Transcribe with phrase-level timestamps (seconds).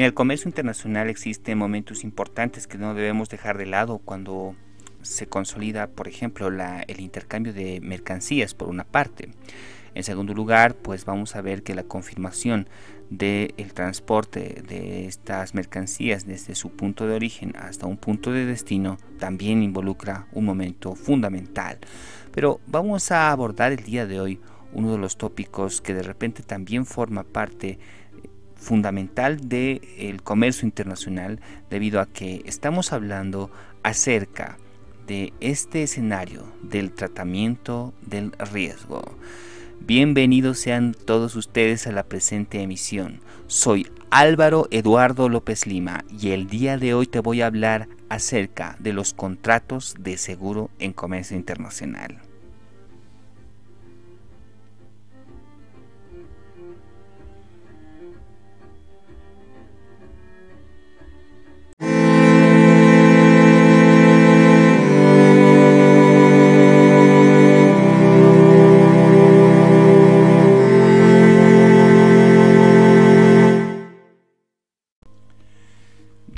[0.00, 4.54] En el comercio internacional existen momentos importantes que no debemos dejar de lado cuando
[5.02, 9.28] se consolida, por ejemplo, el intercambio de mercancías por una parte.
[9.94, 12.66] En segundo lugar, pues vamos a ver que la confirmación
[13.10, 18.96] del transporte de estas mercancías desde su punto de origen hasta un punto de destino
[19.18, 21.78] también involucra un momento fundamental.
[22.32, 24.40] Pero vamos a abordar el día de hoy
[24.72, 27.78] uno de los tópicos que de repente también forma parte
[28.60, 33.50] fundamental del comercio internacional debido a que estamos hablando
[33.82, 34.58] acerca
[35.06, 39.16] de este escenario del tratamiento del riesgo.
[39.80, 43.20] Bienvenidos sean todos ustedes a la presente emisión.
[43.46, 48.76] Soy Álvaro Eduardo López Lima y el día de hoy te voy a hablar acerca
[48.78, 52.29] de los contratos de seguro en comercio internacional.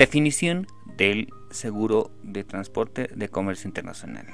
[0.02, 4.26] Definición del seguro de transporte de comercio internacional.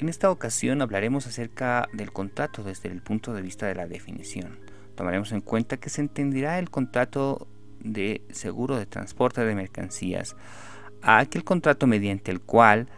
[0.00, 4.58] En esta ocasión hablaremos acerca del contrato desde el punto de vista de la definición.
[4.96, 7.46] Tomaremos en cuenta que se entenderá el contrato
[7.78, 10.34] de seguro de transporte de mercancías
[11.02, 12.88] a aquel contrato mediante el cual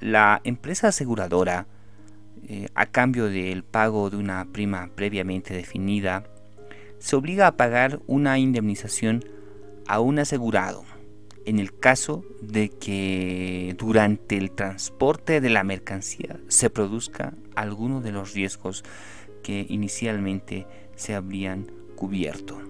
[0.00, 1.66] la empresa aseguradora,
[2.48, 6.24] eh, a cambio del pago de una prima previamente definida,
[7.00, 9.35] se obliga a pagar una indemnización
[9.86, 10.84] a un asegurado
[11.46, 18.10] en el caso de que durante el transporte de la mercancía se produzca alguno de
[18.10, 18.84] los riesgos
[19.44, 22.60] que inicialmente se habrían cubierto.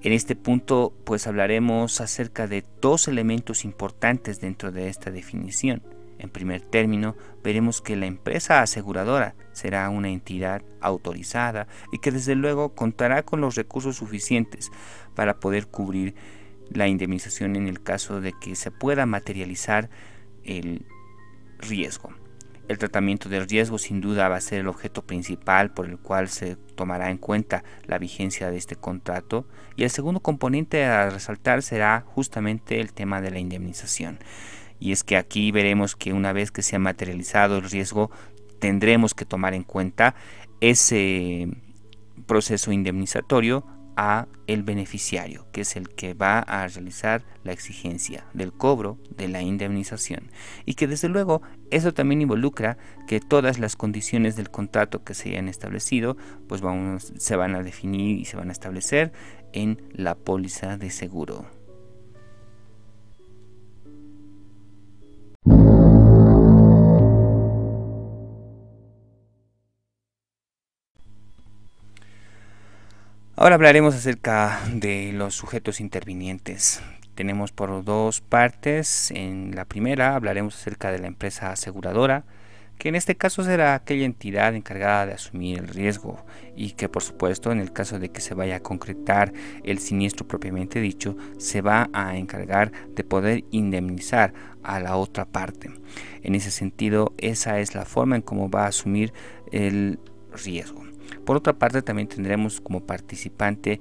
[0.00, 5.82] En este punto pues hablaremos acerca de dos elementos importantes dentro de esta definición.
[6.22, 12.36] En primer término, veremos que la empresa aseguradora será una entidad autorizada y que desde
[12.36, 14.70] luego contará con los recursos suficientes
[15.16, 16.14] para poder cubrir
[16.70, 19.90] la indemnización en el caso de que se pueda materializar
[20.44, 20.86] el
[21.58, 22.10] riesgo.
[22.68, 26.28] El tratamiento del riesgo sin duda va a ser el objeto principal por el cual
[26.28, 29.44] se tomará en cuenta la vigencia de este contrato
[29.74, 34.20] y el segundo componente a resaltar será justamente el tema de la indemnización.
[34.82, 38.10] Y es que aquí veremos que una vez que se ha materializado el riesgo
[38.58, 40.16] tendremos que tomar en cuenta
[40.60, 41.46] ese
[42.26, 43.64] proceso indemnizatorio
[43.96, 49.28] a el beneficiario, que es el que va a realizar la exigencia del cobro de
[49.28, 50.32] la indemnización.
[50.66, 52.76] Y que desde luego eso también involucra
[53.06, 56.16] que todas las condiciones del contrato que se hayan establecido,
[56.48, 56.60] pues
[57.18, 59.12] se van a definir y se van a establecer
[59.52, 61.61] en la póliza de seguro.
[73.42, 76.80] Ahora hablaremos acerca de los sujetos intervinientes.
[77.16, 79.10] Tenemos por dos partes.
[79.10, 82.24] En la primera hablaremos acerca de la empresa aseguradora,
[82.78, 87.02] que en este caso será aquella entidad encargada de asumir el riesgo y que por
[87.02, 89.32] supuesto en el caso de que se vaya a concretar
[89.64, 94.32] el siniestro propiamente dicho, se va a encargar de poder indemnizar
[94.62, 95.68] a la otra parte.
[96.22, 99.12] En ese sentido, esa es la forma en cómo va a asumir
[99.50, 99.98] el
[100.32, 100.91] riesgo.
[101.24, 103.80] Por otra parte, también tendremos como participante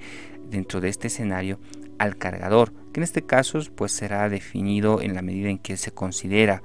[0.49, 1.59] dentro de este escenario
[1.97, 5.91] al cargador, que en este caso pues será definido en la medida en que se
[5.91, 6.63] considera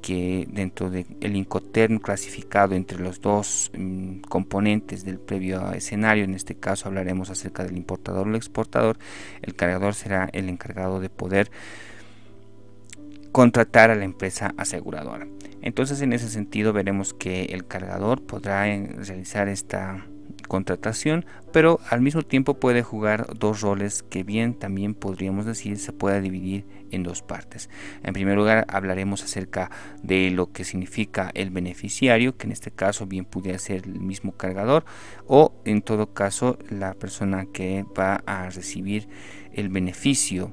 [0.00, 6.54] que dentro del incoterm clasificado entre los dos mm, componentes del previo escenario, en este
[6.54, 8.98] caso hablaremos acerca del importador o el exportador,
[9.42, 11.50] el cargador será el encargado de poder
[13.32, 15.26] contratar a la empresa aseguradora.
[15.60, 20.06] Entonces en ese sentido veremos que el cargador podrá eh, realizar esta
[20.46, 25.92] contratación, pero al mismo tiempo puede jugar dos roles que bien también podríamos decir se
[25.92, 27.68] pueda dividir en dos partes.
[28.02, 29.70] En primer lugar hablaremos acerca
[30.02, 34.32] de lo que significa el beneficiario, que en este caso bien pudiera ser el mismo
[34.32, 34.84] cargador
[35.26, 39.08] o en todo caso la persona que va a recibir
[39.52, 40.52] el beneficio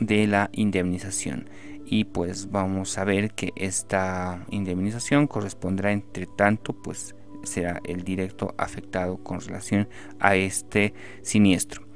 [0.00, 1.48] de la indemnización
[1.90, 8.54] y pues vamos a ver que esta indemnización corresponderá entre tanto pues será el directo
[8.58, 9.88] afectado con relación
[10.18, 11.86] a este siniestro.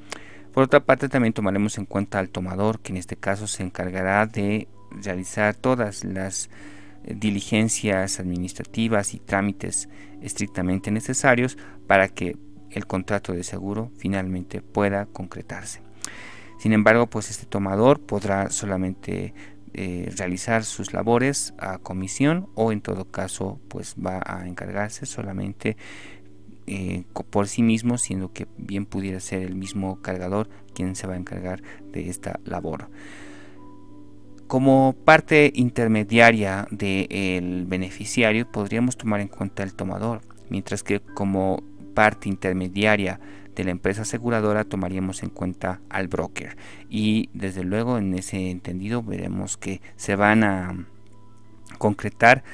[0.52, 4.26] Por otra parte, también tomaremos en cuenta al tomador, que en este caso se encargará
[4.26, 6.48] de realizar todas las
[7.04, 9.88] eh, diligencias administrativas y trámites
[10.22, 12.36] estrictamente necesarios para que
[12.70, 15.80] el contrato de seguro finalmente pueda concretarse.
[16.58, 19.34] Sin embargo, pues este tomador podrá solamente
[19.74, 25.76] eh, realizar sus labores a comisión o en todo caso pues va a encargarse solamente
[26.66, 31.14] eh, por sí mismo, siendo que bien pudiera ser el mismo cargador quien se va
[31.14, 31.62] a encargar
[31.92, 32.88] de esta labor.
[34.46, 41.62] Como parte intermediaria del beneficiario podríamos tomar en cuenta el tomador, mientras que como
[41.94, 43.20] parte intermediaria
[43.54, 46.56] de la empresa aseguradora tomaríamos en cuenta al broker
[46.88, 50.86] y desde luego en ese entendido veremos que se van a
[51.78, 52.44] concretar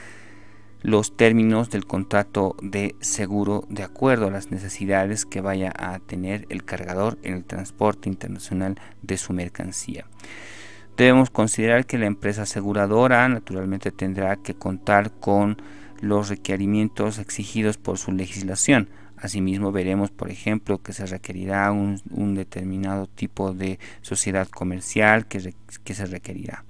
[0.82, 6.47] los términos del contrato de seguro de acuerdo a las necesidades que vaya a tener
[6.49, 10.06] el cargador en el transporte internacional de su mercancía.
[10.97, 15.61] Debemos considerar que la empresa aseguradora naturalmente tendrá que contar con
[16.00, 18.88] los requerimientos exigidos por su legislación.
[19.20, 25.94] Asimismo veremos, por ejemplo, que se requerirá un, determinado tipo de sociedad comercial que, que
[25.94, 26.64] se requerirá.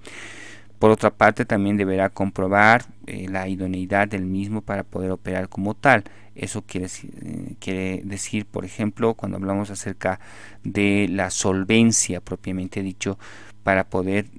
[0.81, 5.75] Por otra parte, también deberá comprobar eh, la idoneidad del mismo para poder operar como
[5.75, 6.05] tal.
[6.35, 10.21] Eso quiere, eh, quiere, decir, por ejemplo, cuando hablamos acerca
[10.65, 13.19] de la solvencia propiamente dicho,
[13.63, 14.31] para poder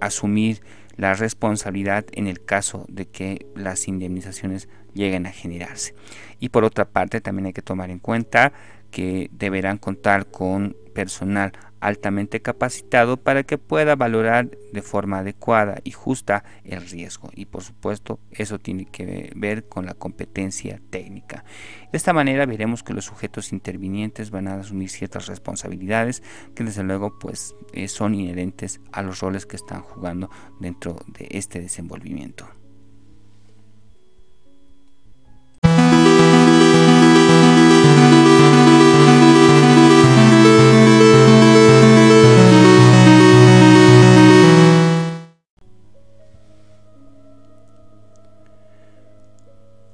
[0.00, 0.62] asumir
[0.96, 5.94] la responsabilidad en el caso de que las indemnizaciones lleguen a generarse.
[6.38, 8.52] Y por otra parte, también hay que tomar en cuenta
[8.90, 15.92] que deberán contar con personal altamente capacitado para que pueda valorar de forma adecuada y
[15.92, 21.44] justa el riesgo y por supuesto eso tiene que ver con la competencia técnica.
[21.90, 26.22] De esta manera veremos que los sujetos intervinientes van a asumir ciertas responsabilidades
[26.54, 31.28] que desde luego pues eh, son inherentes a los roles que están jugando dentro de
[31.30, 32.59] este desenvolvimiento.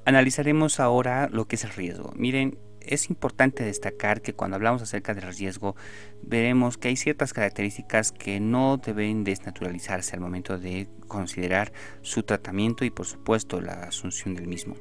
[0.07, 2.13] Analizaremos ahora lo que es el riesgo.
[2.15, 5.75] Miren, es importante destacar que cuando hablamos acerca del riesgo,
[6.23, 11.73] veremos que hay ciertas características que no deben desnaturalizarse al momento de considerar
[12.03, 14.77] su tratamiento y por supuesto la asunción del mismo.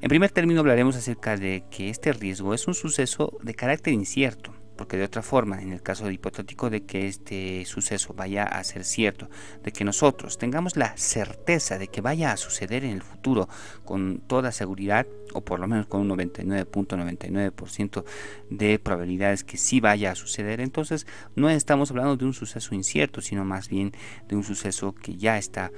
[0.00, 4.54] En primer término hablaremos acerca de que este riesgo es un suceso de carácter incierto
[4.76, 8.84] porque de otra forma, en el caso hipotético de que este suceso vaya a ser
[8.84, 9.28] cierto,
[9.62, 13.48] de que nosotros tengamos la certeza de que vaya a suceder en el futuro
[13.84, 18.04] con toda seguridad, o por lo menos con un 99.99%
[18.50, 23.20] de probabilidades que sí vaya a suceder, entonces no estamos hablando de un suceso incierto,
[23.20, 23.92] sino más bien
[24.28, 25.70] de un suceso que ya está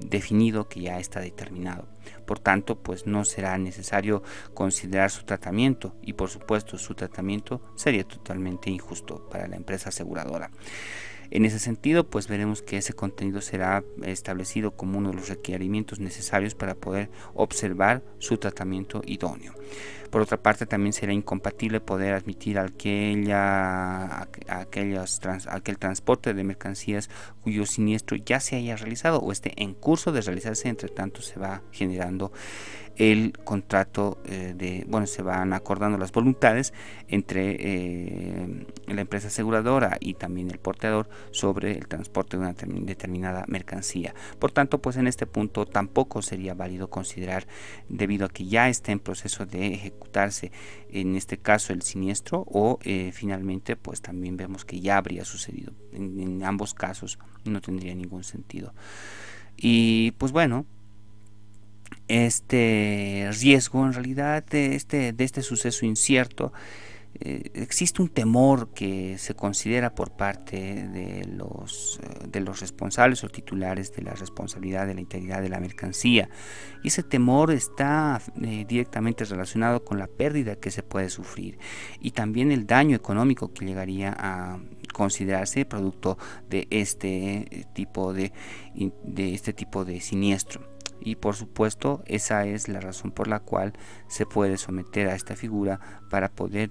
[0.00, 1.88] definido, que ya está determinado.
[2.26, 4.22] Por tanto, pues no será necesario
[4.54, 10.50] considerar su tratamiento y por supuesto su tratamiento sería totalmente injusto para la empresa aseguradora.
[11.30, 16.00] En ese sentido, pues veremos que ese contenido será establecido como uno de los requerimientos
[16.00, 19.54] necesarios para poder observar su tratamiento idóneo.
[20.10, 27.10] Por otra parte, también será incompatible poder admitir aquella, aquellos aquel transporte de mercancías
[27.42, 31.38] cuyo siniestro ya se haya realizado o esté en curso de realizarse, entre tanto se
[31.38, 32.32] va generando
[32.98, 36.74] el contrato eh, de, bueno, se van acordando las voluntades
[37.06, 43.44] entre eh, la empresa aseguradora y también el porteador sobre el transporte de una determinada
[43.46, 44.14] mercancía.
[44.40, 47.46] Por tanto, pues en este punto tampoco sería válido considerar,
[47.88, 50.50] debido a que ya está en proceso de ejecutarse,
[50.90, 55.72] en este caso el siniestro, o eh, finalmente, pues también vemos que ya habría sucedido.
[55.92, 58.74] en ambos casos no tendría ningún sentido.
[59.56, 60.66] Y pues bueno,
[62.08, 66.52] este riesgo en realidad de este, de este suceso incierto
[67.20, 73.24] eh, existe un temor que se considera por parte de los, eh, de los responsables
[73.24, 76.28] o titulares de la responsabilidad de la integridad de la mercancía.
[76.84, 81.58] Y ese temor está eh, directamente relacionado con la pérdida que se puede sufrir
[82.00, 84.60] y también el daño económico que llegaría a
[84.92, 88.32] considerarse producto de este tipo de,
[88.74, 93.72] de este tipo de siniestro y por supuesto esa es la razón por la cual
[94.08, 96.70] se puede someter a esta figura para poder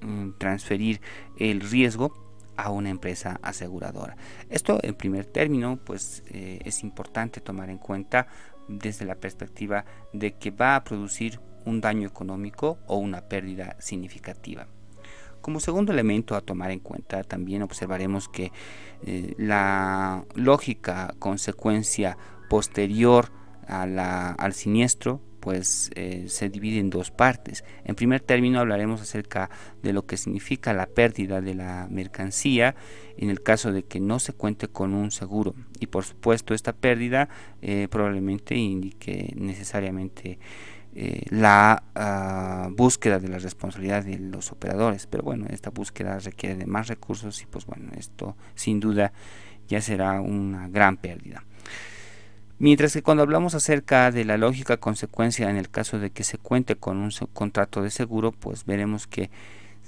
[0.00, 1.00] mm, transferir
[1.38, 4.16] el riesgo a una empresa aseguradora.
[4.50, 8.26] Esto en primer término pues eh, es importante tomar en cuenta
[8.68, 14.66] desde la perspectiva de que va a producir un daño económico o una pérdida significativa.
[15.40, 18.50] Como segundo elemento a tomar en cuenta, también observaremos que
[19.06, 22.18] eh, la lógica consecuencia
[22.48, 23.30] posterior
[23.66, 27.64] al siniestro pues eh, se divide en dos partes.
[27.84, 29.50] En primer término hablaremos acerca
[29.82, 32.74] de lo que significa la pérdida de la mercancía
[33.16, 35.54] en el caso de que no se cuente con un seguro.
[35.80, 37.28] Y por supuesto esta pérdida
[37.62, 40.38] eh, probablemente indique necesariamente
[40.94, 45.06] eh, la ah, búsqueda de la responsabilidad de los operadores.
[45.06, 49.12] Pero bueno esta búsqueda requiere de más recursos y pues bueno esto sin duda
[49.68, 51.44] ya será una gran pérdida
[52.60, 56.38] Mientras que cuando hablamos acerca de la lógica consecuencia en el caso de que se
[56.38, 59.30] cuente con un contrato de seguro, pues veremos que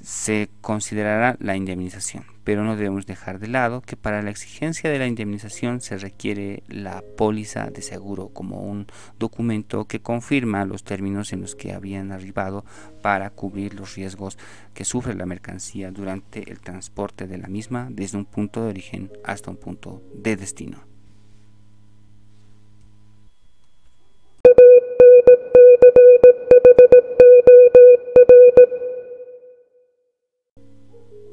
[0.03, 5.01] se considerará la indemnización, pero no debemos dejar de lado que para la exigencia de
[5.01, 8.87] la indemnización se requiere la póliza de seguro como un
[9.19, 12.65] documento que confirma los términos en los que habían arribado
[13.03, 14.39] para cubrir los riesgos
[14.75, 19.11] que sufre la mercancía durante el transporte de la misma desde un punto de origen
[19.25, 20.90] hasta un punto de destino.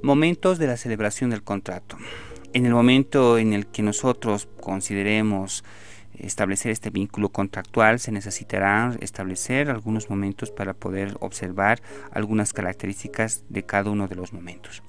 [0.08, 1.98] Momentos de la celebración del contrato.
[2.54, 5.66] En el momento en el que nosotros consideremos
[6.18, 13.64] establecer este vínculo contractual, se necesitará establecer algunos momentos para poder observar algunas características de
[13.64, 14.82] cada uno de los momentos.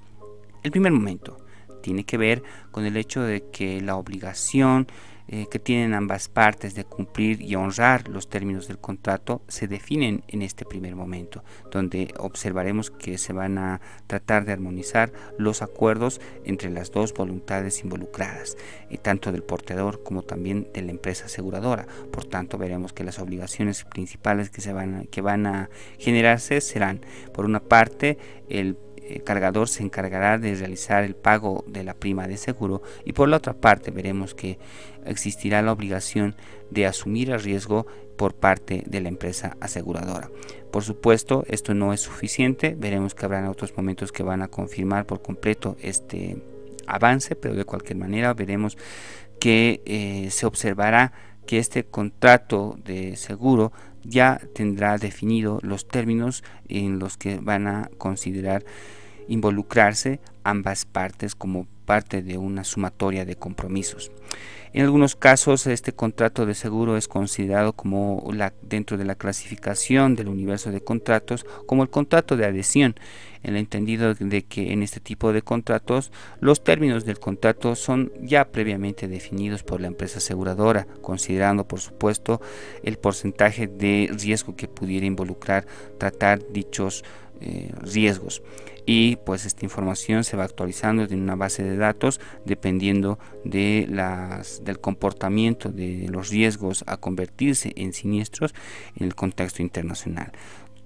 [0.63, 1.45] El primer momento
[1.83, 4.87] tiene que ver con el hecho de que la obligación
[5.29, 10.25] eh, que tienen ambas partes de cumplir y honrar los términos del contrato se definen
[10.29, 16.21] en este primer momento, donde observaremos que se van a tratar de armonizar los acuerdos
[16.45, 18.57] entre las dos voluntades involucradas,
[18.89, 21.87] eh, tanto del portador como también de la empresa aseguradora.
[22.11, 25.69] Por tanto, veremos que las obligaciones principales que, se van que van a
[25.99, 27.01] generarse serán,
[27.35, 28.17] por una parte,
[28.49, 28.79] el
[29.25, 33.39] cargador se encargará de realizar el pago de la prima de seguro y por la
[33.39, 34.59] otra parte veremos que
[35.05, 36.35] existirá la obligación
[36.71, 37.87] de asumir el riesgo
[38.17, 40.31] por parte de la empresa aseguradora.
[40.71, 45.07] Por supuesto, esto no es suficiente, veremos que habrán otros momentos que van a confirmar
[45.07, 46.43] por completo este
[46.87, 48.77] avance, pero de cualquier manera veremos
[49.39, 51.13] que eh, se observará
[51.47, 53.73] que este contrato de seguro
[54.03, 58.65] ya tendrá definido los términos en los que van a considerar
[59.29, 64.11] involucrarse ambas partes como parte de una sumatoria de compromisos.
[64.75, 68.23] En algunos casos este contrato de seguro es considerado como
[68.61, 72.95] dentro de la clasificación del universo de contratos como el contrato de adhesión,
[73.43, 78.13] en el entendido de que en este tipo de contratos los términos del contrato son
[78.21, 82.43] ya previamente definidos por la empresa aseguradora, considerando por supuesto
[82.83, 85.67] el porcentaje de riesgo que pudiera involucrar
[85.99, 87.05] tratar dichos
[87.41, 88.43] eh, riesgos
[88.87, 94.65] y pues esta información se va actualizando en una base de datos dependiendo de las,
[94.65, 98.55] del comportamiento de los riesgos a convertirse en siniestros
[98.97, 100.33] en el contexto internacional.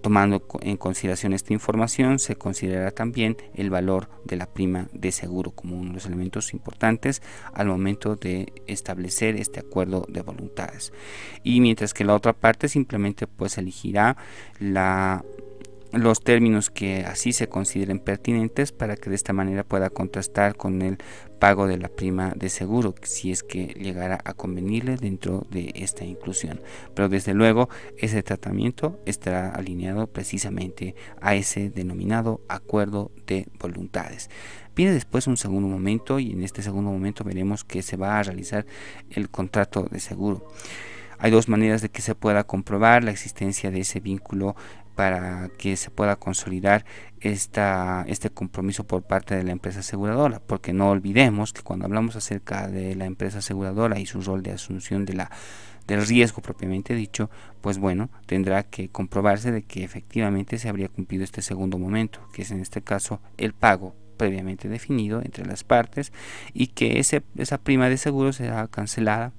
[0.02, 5.52] Tomando en consideración esta información, se considerará también el valor de la prima de seguro
[5.52, 7.22] como uno de los elementos importantes
[7.54, 10.92] al momento de establecer este acuerdo de voluntades.
[11.44, 14.16] Y mientras que la otra parte simplemente pues elegirá
[14.58, 15.24] la
[15.92, 20.80] los términos que así se consideren pertinentes para que de esta manera pueda contrastar con
[20.80, 20.98] el
[21.38, 26.04] pago de la prima de seguro si es que llegara a convenirle dentro de esta
[26.04, 26.60] inclusión.
[26.94, 27.68] Pero desde luego
[27.98, 34.30] ese tratamiento estará alineado precisamente a ese denominado acuerdo de voluntades.
[34.74, 38.22] Viene después un segundo momento y en este segundo momento veremos que se va a
[38.22, 38.64] realizar
[39.10, 40.46] el contrato de seguro.
[41.18, 44.56] Hay dos maneras de que se pueda comprobar la existencia de ese vínculo
[44.94, 46.84] para que se pueda consolidar
[47.20, 52.16] esta, este compromiso por parte de la empresa aseguradora, porque no olvidemos que cuando hablamos
[52.16, 55.30] acerca de la empresa aseguradora y su rol de asunción de la,
[55.86, 57.30] del riesgo propiamente dicho,
[57.60, 62.42] pues bueno, tendrá que comprobarse de que efectivamente se habría cumplido este segundo momento, que
[62.42, 66.12] es en este caso el pago previamente definido entre las partes
[66.52, 69.32] y que ese, esa prima de seguro será cancelada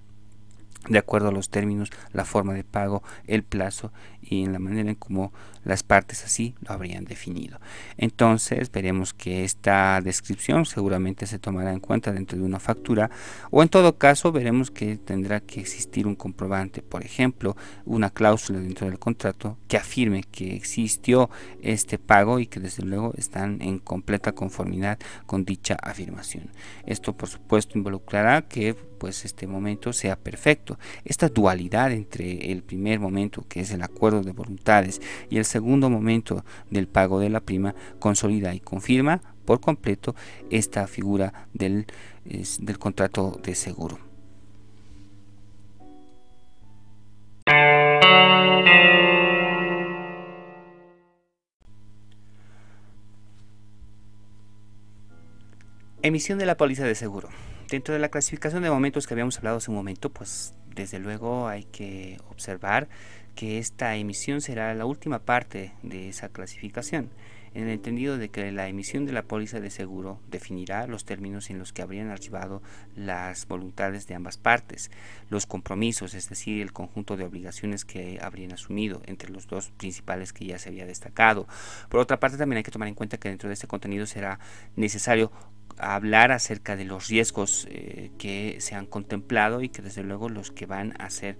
[0.87, 4.89] de acuerdo a los términos, la forma de pago, el plazo y en la manera
[4.89, 7.59] en cómo las partes así lo habrían definido.
[7.97, 13.09] Entonces veremos que esta descripción seguramente se tomará en cuenta dentro de una factura
[13.49, 18.59] o en todo caso veremos que tendrá que existir un comprobante, por ejemplo, una cláusula
[18.59, 21.29] dentro del contrato que afirme que existió
[21.61, 26.49] este pago y que desde luego están en completa conformidad con dicha afirmación.
[26.85, 30.79] Esto por supuesto involucrará que pues este momento sea perfecto.
[31.03, 35.89] Esta dualidad entre el primer momento, que es el acuerdo de voluntades, y el segundo
[35.89, 40.15] momento del pago de la prima, consolida y confirma por completo
[40.49, 41.85] esta figura del,
[42.23, 43.99] del contrato de seguro.
[56.01, 57.27] Emisión de la póliza de seguro.
[57.73, 61.47] Dentro de la clasificación de momentos que habíamos hablado hace un momento, pues desde luego
[61.47, 62.87] hay que observar
[63.33, 67.09] que esta emisión será la última parte de esa clasificación,
[67.55, 71.49] en el entendido de que la emisión de la póliza de seguro definirá los términos
[71.49, 72.61] en los que habrían archivado
[72.95, 74.91] las voluntades de ambas partes,
[75.31, 80.31] los compromisos, es decir, el conjunto de obligaciones que habrían asumido entre los dos principales
[80.31, 81.47] que ya se había destacado.
[81.89, 84.37] Por otra parte, también hay que tomar en cuenta que dentro de este contenido será
[84.75, 85.31] necesario
[85.77, 90.51] hablar acerca de los riesgos eh, que se han contemplado y que desde luego los
[90.51, 91.37] que van a ser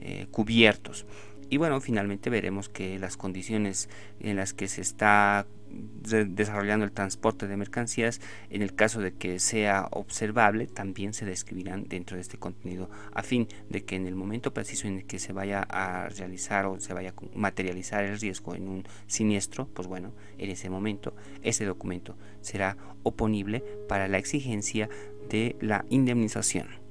[0.00, 1.06] eh, cubiertos.
[1.50, 3.88] Y bueno, finalmente veremos que las condiciones
[4.20, 9.38] en las que se está desarrollando el transporte de mercancías, en el caso de que
[9.38, 14.14] sea observable, también se describirán dentro de este contenido, a fin de que en el
[14.14, 18.20] momento preciso en el que se vaya a realizar o se vaya a materializar el
[18.20, 24.18] riesgo en un siniestro, pues bueno, en ese momento ese documento será oponible para la
[24.18, 24.88] exigencia
[25.28, 26.83] de la indemnización.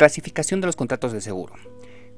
[0.00, 1.52] Clasificación de los contratos de seguro.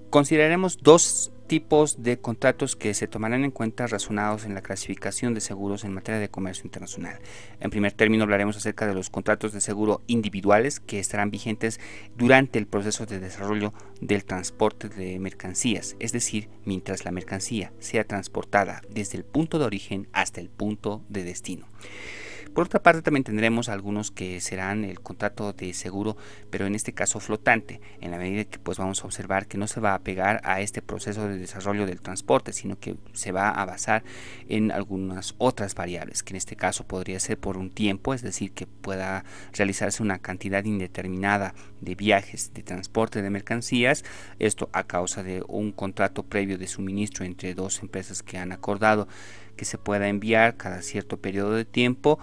[0.09, 5.41] Consideraremos dos tipos de contratos que se tomarán en cuenta razonados en la clasificación de
[5.41, 7.19] seguros en materia de comercio internacional.
[7.59, 11.81] En primer término hablaremos acerca de los contratos de seguro individuales que estarán vigentes
[12.17, 18.05] durante el proceso de desarrollo del transporte de mercancías, es decir, mientras la mercancía sea
[18.05, 21.67] transportada desde el punto de origen hasta el punto de destino.
[22.55, 26.17] Por otra parte, también tendremos algunos que serán el contrato de seguro,
[26.51, 29.67] pero en este caso flotante, en la medida que pues vamos a observar que no
[29.67, 33.51] se va a pegar a este proceso de desarrollo del transporte, sino que se va
[33.51, 34.05] a basar
[34.49, 38.53] en algunas otras variables, que en este caso podría ser por un tiempo, es decir,
[38.53, 44.05] que pueda realizarse una cantidad indeterminada de viajes de transporte de mercancías,
[44.39, 49.09] esto a causa de un contrato previo de suministro entre dos empresas que han acordado
[49.57, 52.19] que se pueda enviar cada cierto periodo de tiempo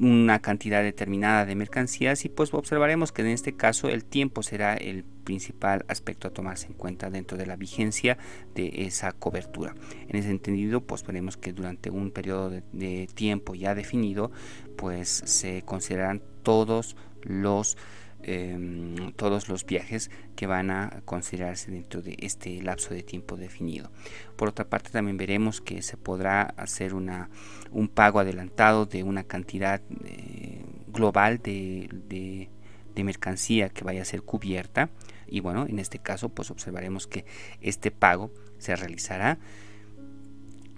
[0.00, 4.74] una cantidad determinada de mercancías y pues observaremos que en este caso el tiempo será
[4.74, 8.16] el principal aspecto a tomarse en cuenta dentro de la vigencia
[8.54, 9.74] de esa cobertura.
[10.08, 14.30] En ese entendido pues veremos que durante un periodo de, de tiempo ya definido
[14.76, 17.76] pues se considerarán todos los
[18.24, 23.90] Em, todos los viajes que van a considerarse dentro de este lapso de tiempo definido.
[24.36, 27.30] Por otra parte, también veremos que se podrá hacer una,
[27.70, 32.50] un pago adelantado de una cantidad eh, global de,
[32.96, 34.90] mercancía que vaya a ser cubierta.
[35.28, 37.24] Y bueno, en este caso, pues observaremos que
[37.60, 39.38] este pago se realizará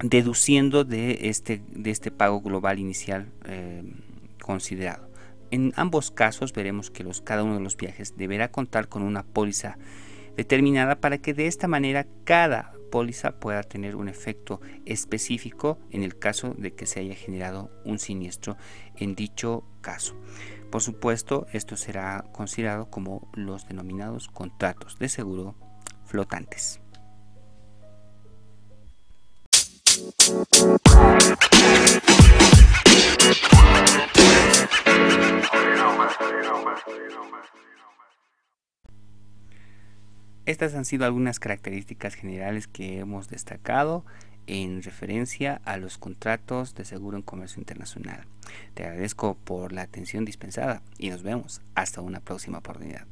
[0.03, 3.83] deduciendo de este, de este pago global inicial eh,
[4.43, 5.10] considerado.
[5.51, 9.25] En ambos casos veremos que los, cada uno de los viajes deberá contar con una
[9.25, 9.79] póliza
[10.37, 16.19] determinada para que de esta manera cada póliza pueda tener un efecto específico en el
[16.19, 18.57] caso de que se haya generado un siniestro
[18.97, 20.15] en dicho caso.
[20.71, 25.57] Por supuesto, esto será considerado como los denominados contratos de seguro
[26.05, 26.81] flotantes.
[40.47, 44.05] Estas han sido algunas características generales que hemos destacado
[44.47, 48.27] en referencia a los contratos de seguro en comercio internacional.
[48.75, 53.07] Te agradezco por la atención dispensada y nos vemos hasta una próxima oportunidad.